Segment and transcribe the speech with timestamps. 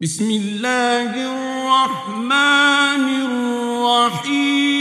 [0.00, 4.76] بسم الله الرحمن الرحيم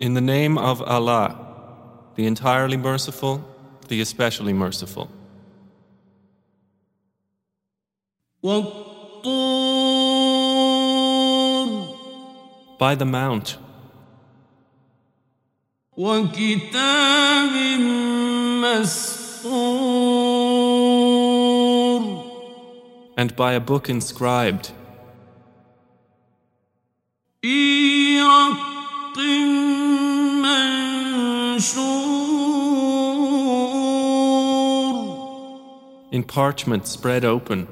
[0.00, 1.36] In the name of Allah,
[2.16, 3.44] the entirely merciful,
[3.86, 5.08] the especially merciful.
[8.42, 9.02] والطور
[12.80, 13.56] By the Mount,
[15.96, 17.52] وكتاب
[18.60, 19.20] مسطور
[23.16, 24.72] and by a book inscribed.
[36.12, 37.68] In parchment spread open.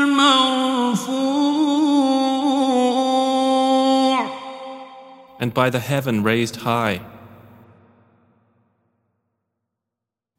[5.40, 7.00] and by the heaven raised high,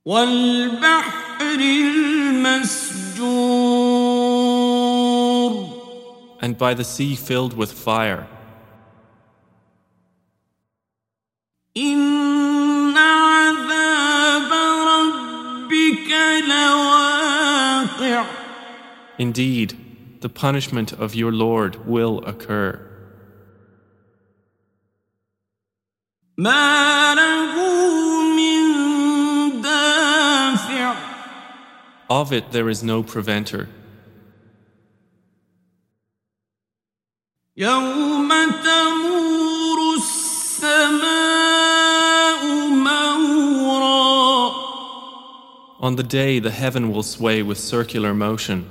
[0.06, 2.82] والبحر المسجور
[6.42, 8.28] and by the sea filled with fire.
[11.78, 12.05] إن
[19.18, 19.78] Indeed,
[20.22, 22.88] the punishment of your Lord will occur.
[26.38, 27.54] ما له
[28.36, 30.96] من دافع
[32.10, 33.68] Of it there is no preventer.
[37.58, 38.30] يوم
[38.64, 41.42] تمور السماء
[42.70, 44.52] مورا
[45.80, 48.70] On the day the heaven will sway with circular motion,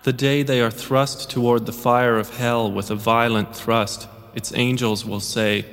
[0.04, 4.52] The day they are thrust toward the fire of hell with a violent thrust, its
[4.52, 5.64] angels will say,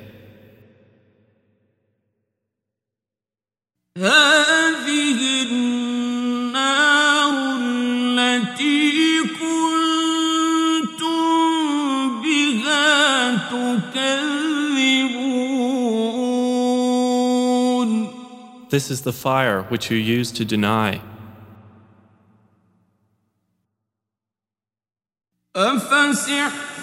[18.70, 21.00] This is the fire which you used to deny.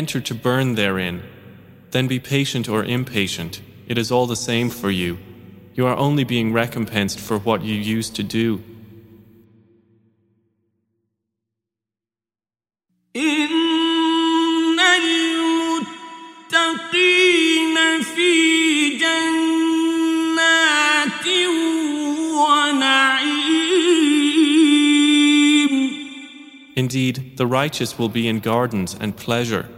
[0.00, 1.22] enter to burn therein.
[1.90, 5.18] Then be patient or impatient, it is all the same for you.
[5.74, 8.62] You are only being recompensed for what you used to do.
[26.74, 29.68] Indeed, the righteous will be in gardens and pleasure.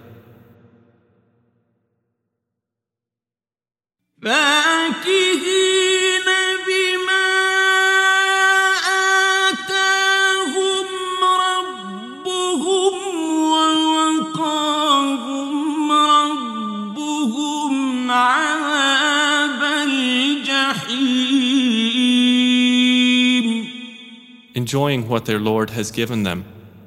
[24.54, 26.44] enjoying what their Lord has given them,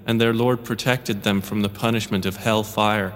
[0.08, 3.14] and their Lord protected them from the punishment of hell fire.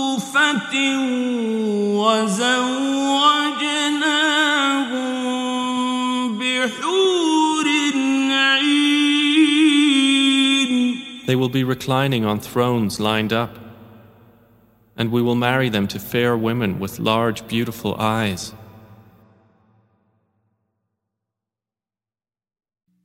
[2.02, 2.68] وزوجناهم
[6.38, 7.68] بحور
[8.32, 8.92] عين
[11.28, 13.58] They will be reclining on thrones lined up,
[14.98, 18.54] and we will marry them to fair women with large, beautiful eyes.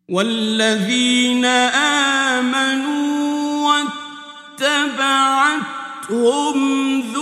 [0.09, 1.45] والذين
[2.35, 2.97] آمنوا
[4.59, 5.77] واتبعتهم
[7.01, 7.20] ذريتهم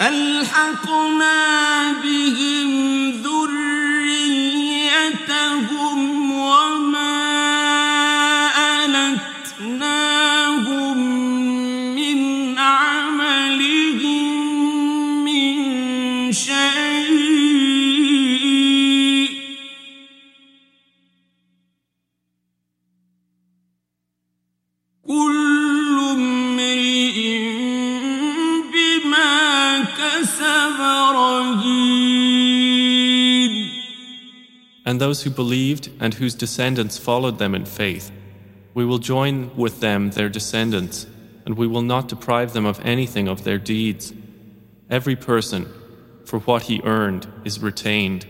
[0.00, 2.59] ألحقنا به
[34.90, 38.10] And those who believed and whose descendants followed them in faith,
[38.74, 41.06] we will join with them their descendants,
[41.44, 44.12] and we will not deprive them of anything of their deeds.
[44.90, 45.72] Every person,
[46.24, 48.26] for what he earned, is retained.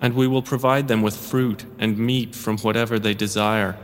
[0.00, 3.76] and we will provide them with fruit and meat from whatever they desire.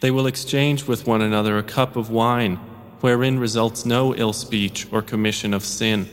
[0.00, 2.60] They will exchange with one another a cup of wine
[3.00, 6.08] wherein results no ill speech or commission of sin.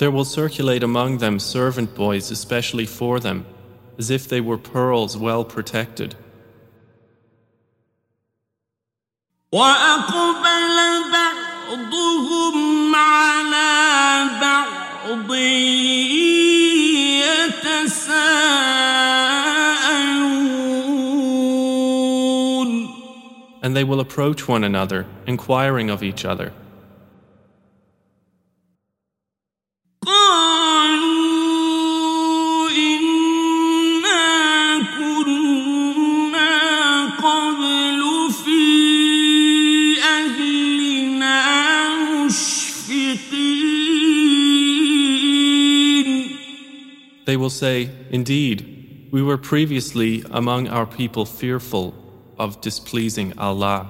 [0.00, 3.44] There will circulate among them servant boys especially for them,
[3.98, 6.16] as if they were pearls well protected.
[9.51, 10.77] وأقبل
[11.11, 15.33] بعضهم على بعض
[21.15, 22.95] يتساءلون
[23.61, 26.51] And they will approach one another, inquiring of each other.
[47.49, 51.93] will say, Indeed, we were previously among our people fearful
[52.37, 53.87] of displeasing Allah.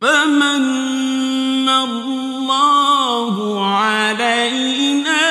[0.00, 5.24] فمن الله علينا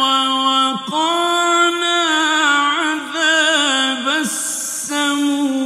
[0.00, 2.00] ووقانا
[2.78, 5.58] عذاب السموم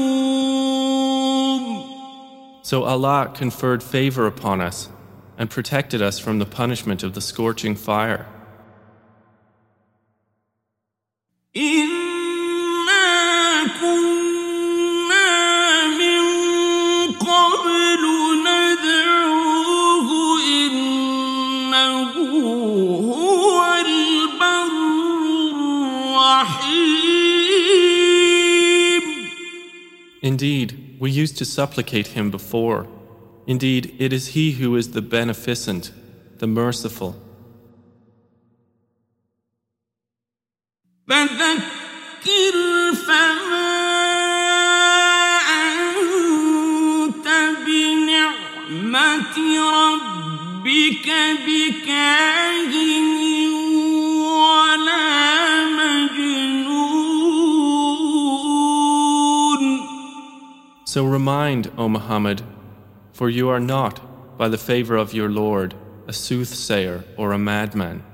[2.63, 4.89] So Allah conferred favor upon us
[5.37, 8.27] and protected us from the punishment of the scorching fire.
[30.27, 32.87] Indeed, we used to supplicate him before.
[33.47, 35.91] Indeed, it is he who is the beneficent,
[36.39, 37.17] the merciful.
[41.09, 42.57] فذكر
[43.07, 43.73] فما
[45.63, 47.27] أنت
[47.67, 51.09] بنعمة ربك
[51.47, 52.86] بكاهن
[60.88, 62.42] So remind, O Muhammad,
[63.12, 65.76] for you are not, by the favor of your Lord,
[66.08, 68.06] a soothsayer or a madman.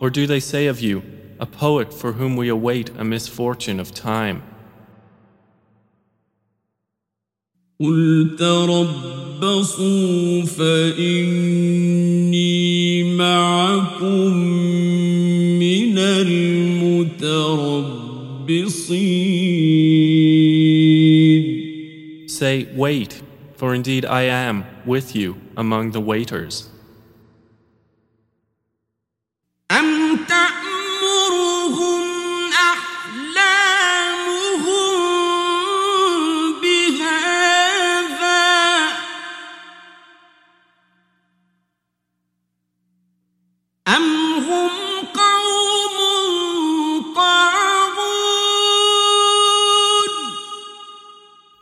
[0.00, 1.04] Or do they say of you,
[1.38, 4.42] a poet for whom we await a misfortune of time?
[7.81, 11.87] قل تربصوا فإني
[13.17, 14.37] معكم
[15.59, 18.07] من المتربصين
[22.27, 23.21] Say, Wait,
[23.55, 26.69] for indeed I am with you among the waiters.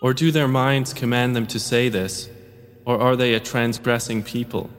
[0.01, 2.29] Or do their minds command them to say this?
[2.87, 4.71] Or are they a transgressing people?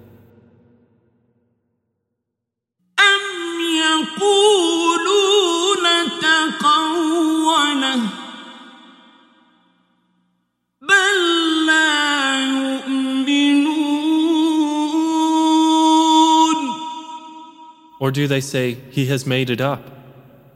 [18.00, 19.84] Or do they say, He has made it up?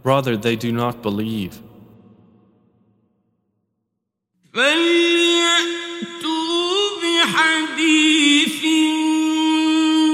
[0.03, 1.61] Rather, they do not believe.
[4.54, 6.20] فليأتوا
[7.02, 8.60] بحديث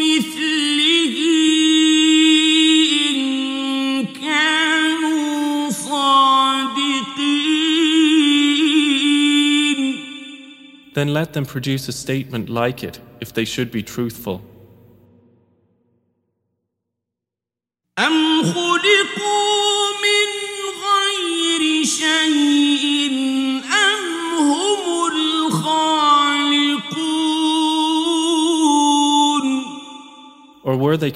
[0.02, 1.14] مثله
[3.10, 7.26] إن كانوا صادقين
[10.94, 14.42] Then let them produce a statement like it if they should be truthful.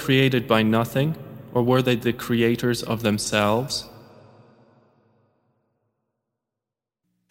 [0.05, 1.17] created by nothing?
[1.53, 3.89] Or were they the creators of themselves?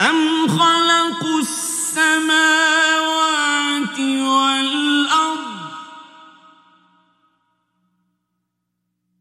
[0.00, 2.80] أم خلقوا السماوات
[4.00, 5.70] والأرض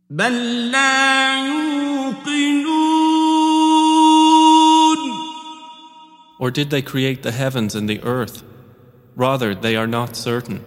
[0.09, 2.89] بل لا يوقنون
[6.39, 8.43] Or did they create the heavens and the earth?
[9.15, 10.63] Rather, they are not certain.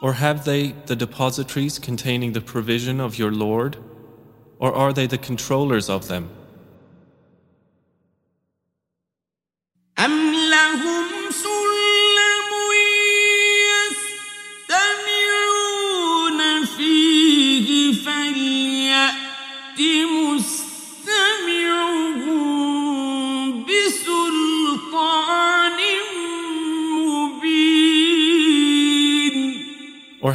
[0.00, 3.76] Or have they the depositories containing the provision of your Lord?
[4.58, 6.30] Or are they the controllers of them?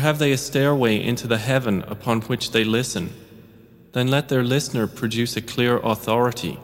[0.02, 3.10] have they a stairway into the heaven upon which they listen?
[3.92, 6.58] Then let their listener produce a clear authority.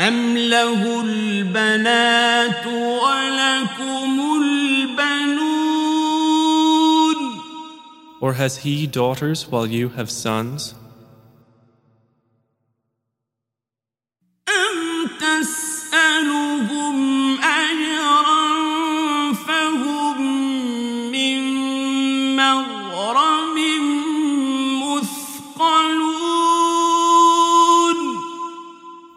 [0.00, 5.68] أم له البنات ولكم البنون
[8.20, 10.74] Or has he daughters while you have sons?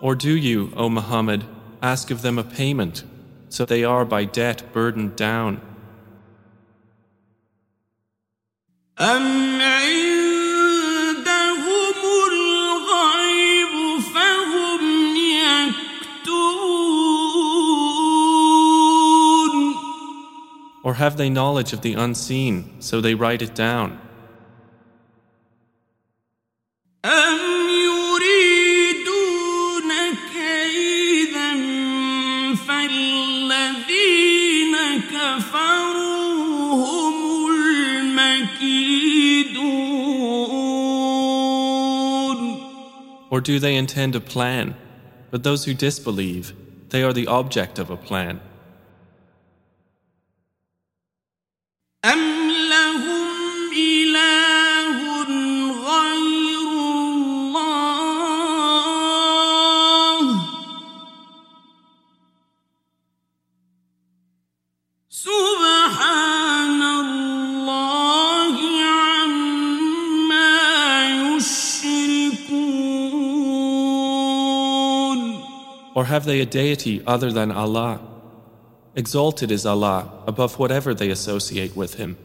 [0.01, 1.45] Or do you, O Muhammad,
[1.83, 3.03] ask of them a payment,
[3.49, 5.61] so they are by debt burdened down?
[20.83, 24.06] Or have they knowledge of the unseen, so they write it down?
[43.37, 44.77] Or do they intend a plan?
[45.31, 46.55] But those who disbelieve,
[46.89, 48.41] they are the object of a plan.
[75.97, 78.01] Or have they a deity other than Allah?
[78.95, 82.19] Exalted is Allah above whatever they associate with Him.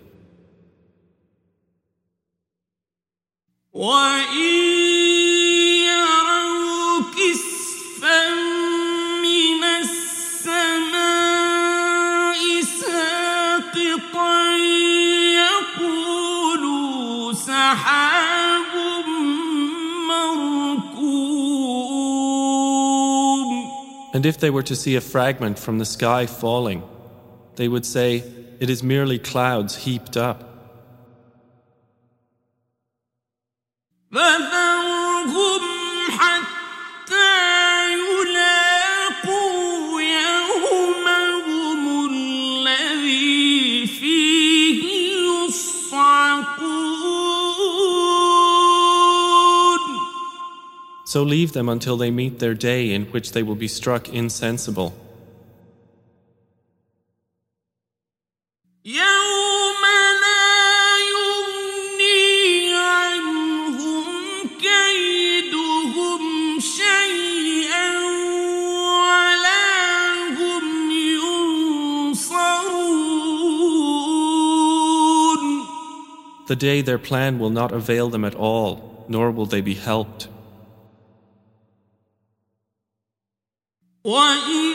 [24.13, 26.83] And if they were to see a fragment from the sky falling,
[27.55, 28.23] they would say,
[28.59, 30.47] It is merely clouds heaped up.
[51.11, 54.93] So leave them until they meet their day in which they will be struck insensible.
[76.47, 80.29] The day their plan will not avail them at all, nor will they be helped.
[84.04, 84.74] وإن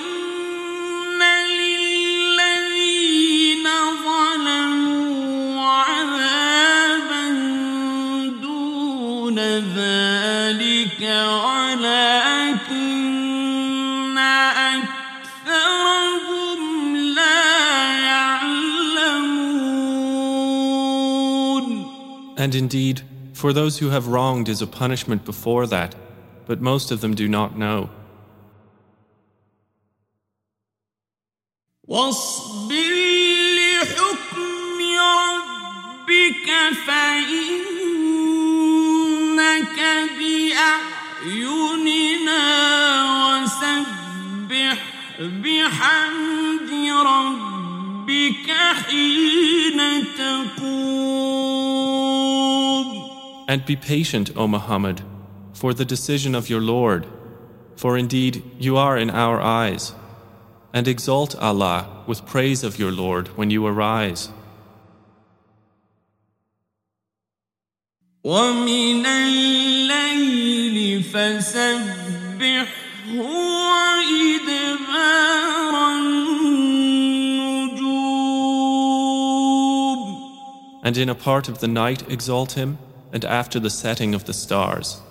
[2.41, 3.67] للذين
[4.03, 7.25] ظلموا عذابا
[8.41, 9.39] دون
[9.79, 11.01] ذلك
[11.45, 12.61] ولكن
[15.47, 16.59] أكثرهم
[16.95, 19.31] لا يعلمون
[22.37, 23.01] And indeed,
[23.33, 25.95] for those who have wronged is a punishment before that,
[26.45, 27.89] but most of them do not know.
[31.91, 32.93] واصبر
[33.57, 34.79] لحكم
[35.11, 36.49] ربك
[36.87, 37.79] فإنك
[41.27, 42.43] بأعيننا
[43.27, 44.77] وسبح
[45.19, 46.71] بحمد
[47.05, 48.49] ربك
[48.87, 49.79] حين
[50.17, 50.91] تقوم
[53.49, 55.01] And be patient, O Muhammad,
[55.51, 57.05] for the decision of your Lord,
[57.75, 59.93] for indeed you are in our eyes.
[60.75, 64.29] And exalt Allah with praise of your Lord when you arise.
[68.23, 72.67] ومن الليل فسبحه
[73.91, 74.73] وإدبار
[75.95, 76.61] النجوم
[80.83, 82.77] And in a part of the night exalt him,
[83.11, 85.01] and after the setting of the stars.